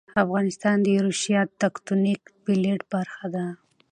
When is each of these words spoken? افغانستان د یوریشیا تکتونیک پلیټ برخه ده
افغانستان 0.23 0.75
د 0.81 0.87
یوریشیا 0.95 1.41
تکتونیک 1.61 2.21
پلیټ 2.43 2.81
برخه 2.93 3.25
ده 3.35 3.45